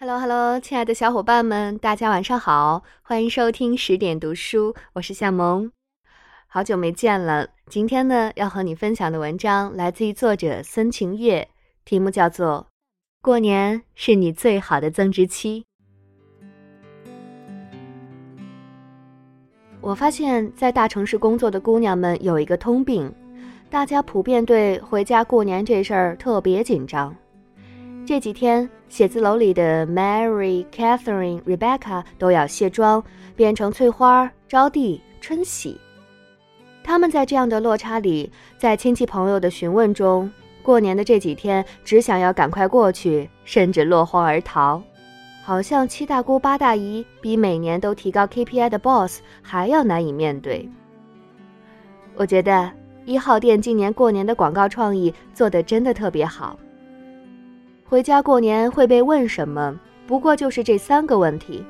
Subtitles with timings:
[0.00, 5.72] Hello Hello，亲爱的小伙伴们，大家晚上好，欢迎收听十点读书，我是夏萌，
[6.46, 7.48] 好久没见了。
[7.66, 11.48] 今天呢，要和你分享的文章来自于作者孙晴月，
[11.84, 12.68] 题目叫做
[13.20, 15.64] 《过年是你最好的增值期》。
[19.80, 23.12] 我发现，在大城市工作的姑娘们有一个通病，
[23.68, 27.12] 大家普遍对回家过年这事儿特别紧张。
[28.08, 33.04] 这几天，写字楼里的 Mary、Catherine、Rebecca 都要卸妆，
[33.36, 35.78] 变成翠花、招娣、春喜。
[36.82, 44.82] 他们在这样的落差里，在亲戚朋友的询问中，过年的这几天只想要赶快过去，甚至落荒而逃，
[45.44, 50.66] 好像七大姑八大姨比每年都提高 KPI 的 boss 还要难以面对。
[52.16, 52.72] 我觉得
[53.04, 56.58] 一号店今年过年的广告创意做得真的特别好。
[57.88, 59.74] 回家过年会被问什么？
[60.06, 61.64] 不过就是这三个问题：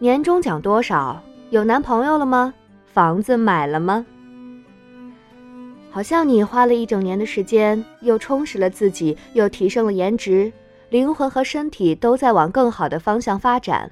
[0.00, 1.22] 年终奖多少？
[1.50, 2.52] 有男朋友了吗？
[2.84, 4.04] 房子买了吗？
[5.88, 10.52] 好像你花了一整年的时间，又充实了自己，又提升了颜值，
[10.88, 13.88] 灵魂和身体都在往更好的方向发展。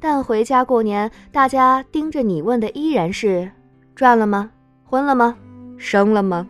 [0.00, 3.48] 但回家过年，大家盯着你问的依然是：
[3.94, 4.50] 赚了吗？
[4.82, 5.36] 婚了吗？
[5.76, 6.48] 生了吗？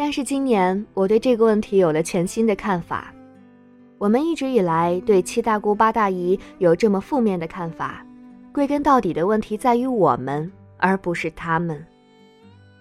[0.00, 3.12] 但是今年我对这个问题有了全新的看法。
[3.98, 8.06] 我们一直以来对七大姑八大姨有这么负面的看法，
[8.52, 11.84] 归根到底的问题在于我们，而不是他们。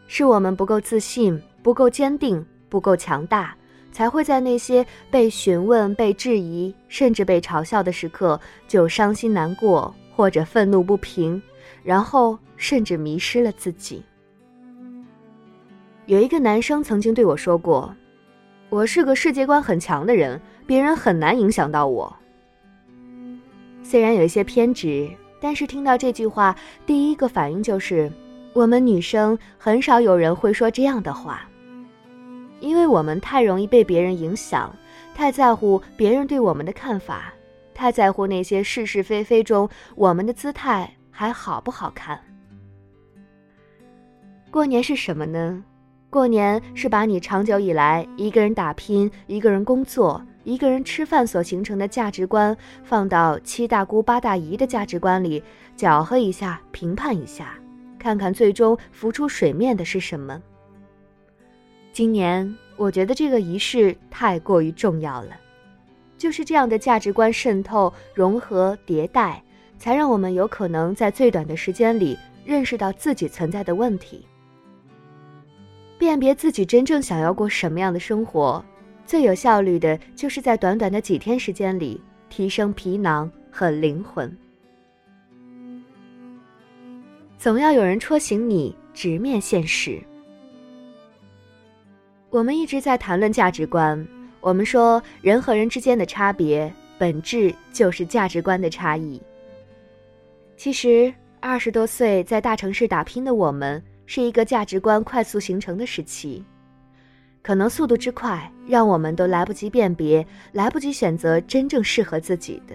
[0.05, 3.57] 是我们不够自信、不够坚定、不够强大，
[3.91, 11.41] 才会在那些被询问、被质疑，甚至被嘲笑的时刻就伤心难过或者愤怒不平，
[11.83, 14.03] 然后甚至迷失了自己。
[16.07, 17.93] 有一个男生曾经对我说过
[18.71, 22.15] ：“我是个世界观很强的人，别人很难影响到我。”
[23.83, 26.55] 虽然有一些偏执，但是听到这句话，
[26.85, 28.09] 第一个反应就是，
[28.53, 31.41] 我们女生很少有人会说这样的话，
[32.61, 34.73] 因为我们太容易被别人影响，
[35.13, 37.33] 太在乎别人对我们的看法，
[37.73, 42.17] 太在乎那些是是非非中我们的姿态还好不好看。
[44.49, 45.61] 过年是什么呢？
[46.09, 55.43] 过年是把你长久以来一个人打拼、一个人工作、一个人吃饭所形成的价值观，放到七大姑八大姨的价值观里，
[55.75, 57.59] 搅和一下、评判一下，
[57.99, 60.41] 看看最终浮出水面的是什么。
[61.91, 65.37] 今年我觉得这个仪式太过于重要了，
[66.17, 69.43] 就是这样的价值观渗透、融合、迭代，
[69.77, 74.25] 才让我们有可能在最短的时间里认识到自己存在的问题。
[75.97, 78.63] 辨别自己真正想要过什么样的生活，
[79.05, 81.99] 最有效率的就是在短短的几天时间里
[82.29, 84.35] 提升皮囊和灵魂。
[87.37, 89.99] 总要有人戳醒你，直面现实。
[92.29, 94.05] 我们一直在谈论价值观，
[94.41, 99.21] 我们说人和人之间的差别，本质就是价值观的差异。
[100.57, 103.81] 其实，二十多岁在大城市打拼的我们。
[104.07, 106.43] 是一个价值观快速形成的时期，
[107.43, 112.73] 可能速度之快，让我们都来不及辨别，来不及选择真正适合自己的。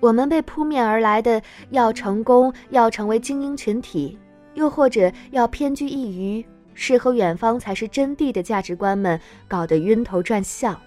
[0.00, 1.40] 我们被扑面而来的
[1.70, 4.18] 要成功、要成为精英群体，
[4.54, 10.78] 又或者要偏居一隅、诗和远方才是真谛的价值观们搞得晕头转向。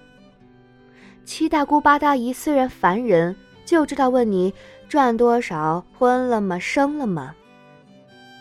[1.23, 3.35] 七大姑八大姨虽然烦人，
[3.65, 4.53] 就知道问你
[4.87, 7.35] 赚多少、婚了吗、生了吗。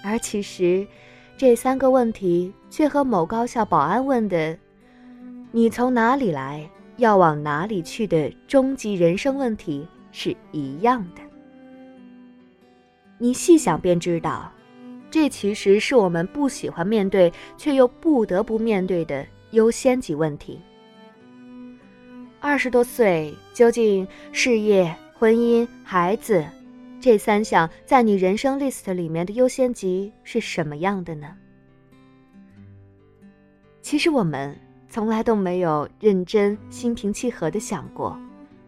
[0.03, 0.87] 而其实，
[1.37, 4.57] 这三个问题却和某高校保安问的
[5.53, 11.23] “你从哪里来，要往哪里去”的终极人生问题是一样的。
[13.19, 14.53] 你细想便知道，
[15.11, 20.61] 这其实是我们不喜欢面对却又不得不面对的优先级问题。
[22.41, 26.45] 二十多岁，究竟事业、婚姻、孩子？
[27.01, 31.37] 这三项在你人生 list 里面的优先级是什么样的呢？
[33.81, 34.55] 其实我们
[34.89, 38.19] 从来都没有认真、心平气和的想过，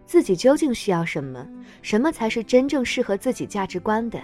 [0.07, 1.47] 自己究竟需要什么，
[1.83, 4.21] 什么才是真正适合自己价值观的。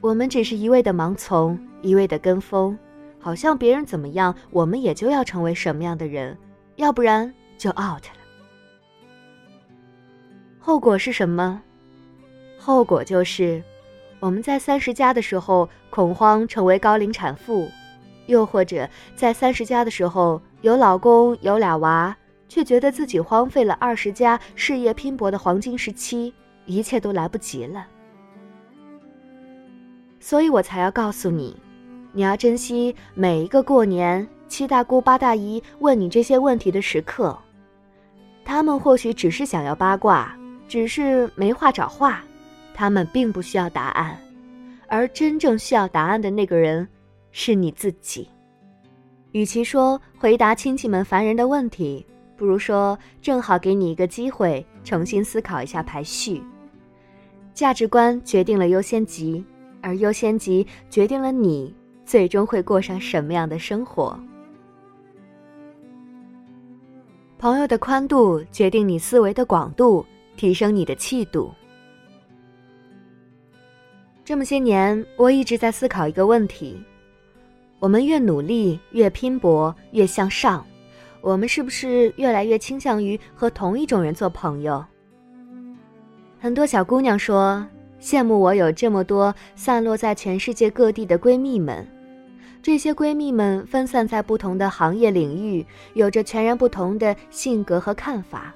[0.00, 2.78] 我们只是一味的盲从，一味的跟风，
[3.18, 6.36] 好像别人怎么样，我们也就要成为什么样的人，
[6.76, 8.20] 要不然就 out 了。
[10.58, 11.62] 后果是什么？
[12.62, 13.62] 后果就是，
[14.20, 17.70] 我们在三十加的时候恐慌成为高龄产妇，
[18.26, 18.86] 又或者
[19.16, 22.14] 在三十加的时候有老公有俩娃，
[22.50, 26.34] 却觉得自己荒废了二十加事业拼搏的黄金时期，
[26.66, 27.86] 一切都来不及了。
[30.20, 31.56] 所以我才要告诉你，
[32.12, 37.34] 你要珍惜每一个过年七大姑八大姨问你这些问题的时刻。
[38.44, 40.36] 他们或许只是想要八卦，
[40.68, 42.22] 只是没话找话，
[42.74, 44.18] 他们并不需要答案，
[44.88, 46.86] 而真正需要答案的那个人，
[47.30, 48.28] 是你自己。
[49.32, 52.04] 与其说回答亲戚们烦人的问题，
[52.36, 56.42] 不如说正好给你一个机会，重新思考一下排序。
[57.54, 59.44] 价值观决定了优先级，
[59.82, 61.74] 而优先级决定了你
[62.04, 64.18] 最终会过上什么样的生活。
[67.38, 70.04] 朋友的宽度决定你思维的广度，
[70.36, 71.52] 提升你的气度。
[74.30, 76.80] 这么些年，我一直在思考一个问题：
[77.80, 80.64] 我们越努力、越拼搏、越向上，
[81.20, 84.84] 我们是不是越来越倾向于和同一种人做朋友？
[86.38, 87.66] 很多小姑娘说
[88.00, 91.84] 羡慕我有这么多散落在全世界各地的闺蜜们。
[92.62, 98.54] 这些闺蜜们分散在不同的行业领域，有着全然不同的性格和看法。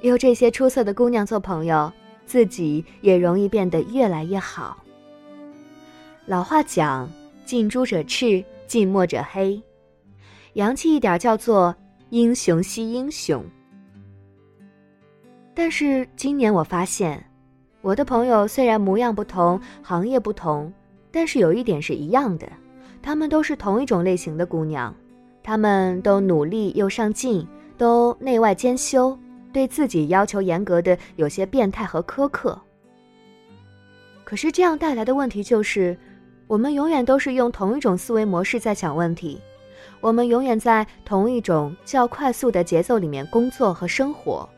[0.00, 1.92] 有这些出色的姑娘做朋友，
[2.24, 4.76] 自己也容易变得越来越好。
[6.26, 7.08] 老话讲
[7.46, 9.62] ：“近朱者赤，近墨者黑。”
[10.54, 11.72] 洋气一点叫做
[12.10, 13.44] “英雄惜英雄”。
[15.54, 17.24] 但是今年我发现，
[17.80, 20.72] 我的朋友虽然模样不同，行业不同，
[21.12, 22.48] 但是有一点是一样的。
[23.00, 24.92] 她们都是同一种类型的姑娘，
[25.44, 27.46] 她们都努力又上进，
[27.78, 29.16] 都内外兼修，
[29.52, 32.60] 对自己要求严格的有些变态和苛刻。
[34.24, 35.96] 可是这样带来的问题就是，
[36.46, 39.40] 我们永远都是用同一种思维模式在想问题，
[40.00, 44.48] 我们永远在同一种较快速的节奏里面工作和生活。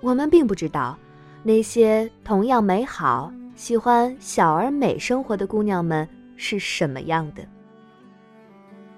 [0.00, 0.98] 我们并不知道，
[1.44, 7.42] 那些同样美好、喜欢小而美生活的姑娘们是什么样的。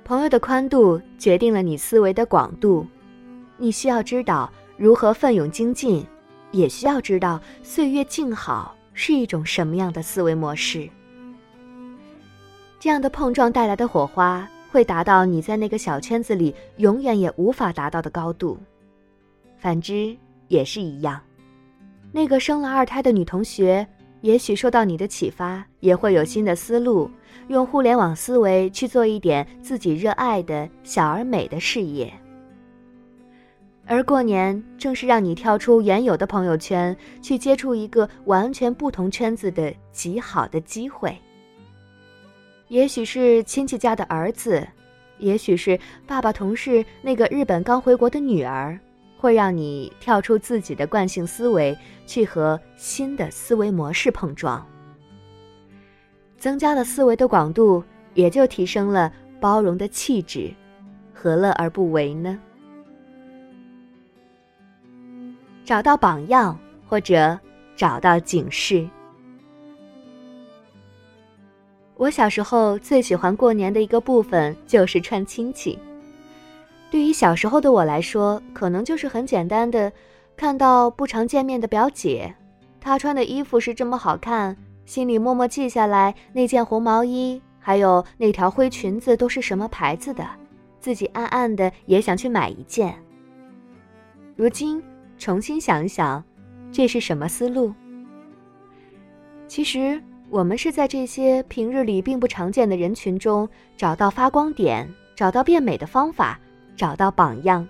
[0.02, 2.86] 朋友的宽度决定了你思维的广度，
[3.58, 6.06] 你需要知道如何奋勇精进，
[6.52, 10.88] 也需要知道岁月静好是一种什么样的思维模式。
[12.78, 18.58] 这样的碰撞带来的火花，会达到你在那个小圈子里永远也无法达到的高度。
[19.56, 20.16] 反之
[20.46, 21.20] 也是一样，
[22.12, 23.86] 那个生了二胎的女同学。
[24.20, 27.08] 也许受到你的启发，也会有新的思路，
[27.46, 32.12] 用互联网思维去做一点自己热爱的小而美的事业。
[33.86, 41.16] 而过年正是让你跳出原有的朋友圈，去接触一个完全不同圈子的极好的机会。
[42.68, 44.66] 也许是亲戚家的儿子，
[45.18, 48.78] 也许是爸爸同事那个日本刚回国的女儿。
[49.20, 51.76] 会让你跳出自己的惯性思维，
[52.06, 54.64] 去和新的思维模式碰撞，
[56.38, 57.82] 增加了思维的广度，
[58.14, 60.54] 也就提升了包容的气质，
[61.12, 62.38] 何乐而不为呢？
[65.64, 66.56] 找到榜样，
[66.88, 67.36] 或者
[67.74, 68.88] 找到警示。
[71.98, 75.76] 我小时候最喜欢过年的一个部分就是串亲戚。
[76.92, 79.92] 对于小时候的我来说，可能就是很简单的，
[80.36, 82.32] 看到不常见面的表姐，
[82.80, 84.56] 她穿的衣服是这么好看，
[84.86, 90.24] 心里默默记下来那件红毛衣，还有那条灰裙子都是什么牌子的，
[90.78, 92.94] 自己暗暗的也想去买一件。
[94.36, 94.80] 如今
[95.18, 96.22] 重新想一想，
[96.70, 97.74] 这是什么思路？
[99.48, 106.38] 其实我们是在这些平日里并不常见的人群中找到发光点，找到变美的方法。
[106.76, 107.66] 找到榜样，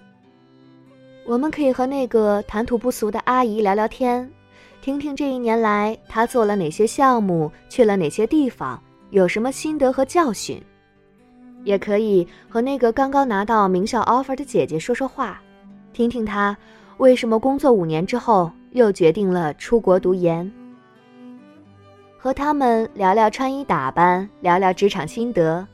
[1.24, 4.30] 我们可以和那个谈吐不俗的阿姨聊聊天，
[4.82, 10.62] 听听这一年来她做了哪些项目，去了哪些地方，有什么心得和教训。
[11.64, 15.40] 也可以和那个刚刚拿到名校 offer 的姐姐说说话，
[15.94, 16.54] 听听她
[16.98, 20.52] 为什么工作五年之后又决定了出国读研。
[22.18, 25.66] 和他们聊聊穿衣打扮，聊聊职场心得。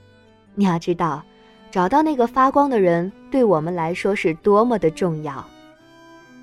[0.55, 1.23] 你要知道。
[1.71, 5.45] 找到那个发光的人，对我们来说是多么的重要，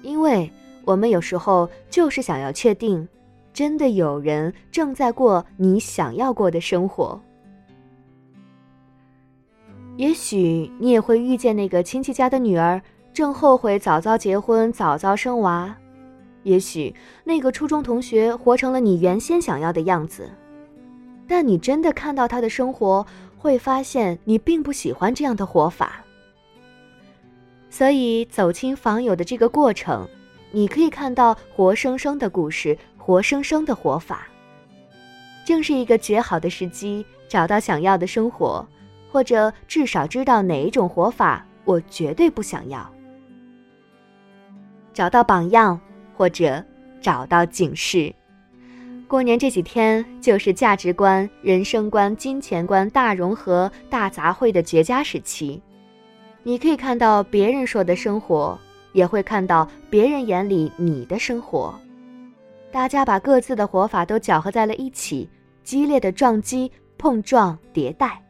[0.01, 0.51] 因为
[0.83, 3.07] 我们有时候就是想要确定，
[3.53, 7.17] 真的有人正在过你想要过的生活。
[9.95, 12.81] 也许你也会遇见那个亲戚家的女儿，
[13.13, 15.73] 正后悔早早结婚、早早生娃；
[16.43, 16.93] 也许
[17.23, 20.29] 那个初中同学活成了你原先想要的样子，
[21.27, 23.05] 但你真的看到他的生活。
[23.41, 26.03] 会发现你并不喜欢这样的活法。
[27.71, 30.07] 所以走亲访友的这个过程，
[30.51, 34.27] 你可以看到活生生的故事，活生生的活法。
[35.43, 38.63] 正是一个绝好的时机，找到想要的生活，
[39.11, 42.87] 或者至少知道哪一种活法我绝对不想要。
[44.93, 45.81] 找到榜样，
[46.21, 46.63] 或者
[47.01, 48.13] 找到警示。
[49.07, 55.59] 过年这几天就是价值观、人生观、金钱观大融合、大杂烩的绝佳时期。
[56.43, 58.55] 你可以看到别人说的生活，
[58.93, 61.73] 也会看到别人眼里你的生活。
[62.71, 65.27] 大家把各自的活法都搅和在了一起，
[65.63, 68.21] 激烈的撞击、碰撞、迭代，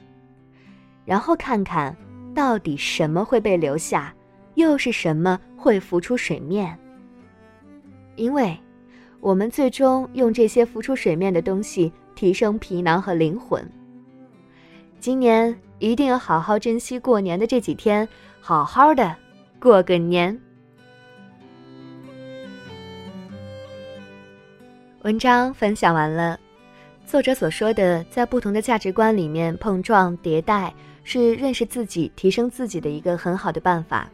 [1.04, 1.94] 然后看看
[2.34, 4.16] 到底什么会被留下，
[4.56, 6.78] 又是什么会浮出水面。
[8.16, 8.58] 因为。
[9.24, 13.64] 我们最终用这些浮出水面的东西提升皮囊和灵魂。
[15.00, 19.16] 今年一定要好好珍惜过年的这几天，好好的
[19.60, 20.36] 过个年。
[25.04, 26.40] 文章分享完了，
[27.06, 34.10] 作者所说的在不同的价值观里面碰撞迭代，是认识自己、提升自己的一个很好的办法。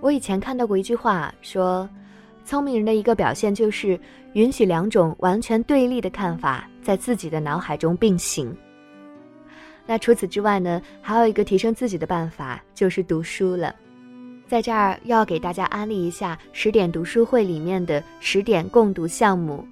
[0.00, 1.90] 我以前看到过一句话说。
[2.50, 3.96] 聪明人的一个表现就是
[4.32, 8.52] 允许两种完全对立的看法在自己的脑海中并行。
[9.86, 13.72] 那除此之外呢，还有一个提升自己的办法就是读书了。
[14.48, 19.64] 在这儿要给大家安利一下十点读书会里面的十点共读项目，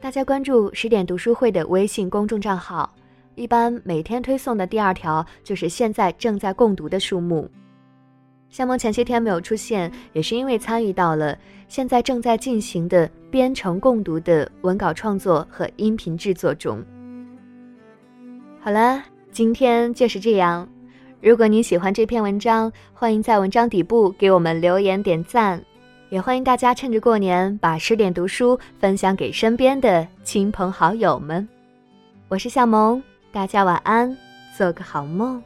[0.00, 2.92] 大家关注十点读书会的微信公众账号，
[3.36, 7.48] 一般每天推送的第二条就是现在正在共读的书目。
[8.50, 11.36] 夏萌前些天没有出现，也是因为参与到了
[11.68, 16.82] 现在正在进行的编程共读的文稿创作和音频制作中。
[18.60, 20.68] 好了，今天就是这样。
[21.20, 25.62] 如果您喜欢这篇文章，欢迎在文章底部给我们留言点赞，
[26.10, 31.46] 也欢迎大家趁着过年把十点读书分享给身边的亲朋好友们。
[32.28, 34.16] 我是夏萌，大家晚安，
[34.56, 35.42] 做个好梦。